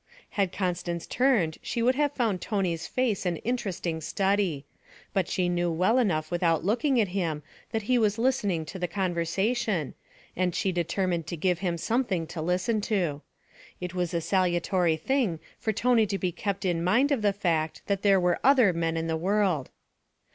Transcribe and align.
Had 0.31 0.51
Constance 0.51 1.05
turned 1.05 1.59
she 1.61 1.83
would 1.83 1.93
have 1.93 2.13
found 2.13 2.41
Tony's 2.41 2.87
face 2.87 3.23
an 3.23 3.37
interesting 3.37 4.01
study. 4.01 4.65
But 5.13 5.27
she 5.27 5.47
knew 5.47 5.69
well 5.71 5.99
enough 5.99 6.31
without 6.31 6.65
looking 6.65 6.99
at 6.99 7.09
him 7.09 7.43
that 7.71 7.83
he 7.83 7.99
was 7.99 8.17
listening 8.17 8.65
to 8.65 8.79
the 8.79 8.87
conversation, 8.87 9.93
and 10.35 10.55
she 10.55 10.71
determined 10.71 11.27
to 11.27 11.37
give 11.37 11.59
him 11.59 11.77
something 11.77 12.25
to 12.33 12.41
listen 12.41 12.81
to. 12.81 13.21
It 13.79 13.93
was 13.93 14.11
a 14.15 14.21
salutary 14.21 14.97
thing 14.97 15.39
for 15.59 15.71
Tony 15.71 16.07
to 16.07 16.17
be 16.17 16.31
kept 16.31 16.65
in 16.65 16.83
mind 16.83 17.11
of 17.11 17.21
the 17.21 17.31
fact 17.31 17.83
that 17.85 18.01
there 18.01 18.19
were 18.19 18.39
other 18.43 18.73
men 18.73 18.97
in 18.97 19.05
the 19.05 19.15
world. 19.17 19.69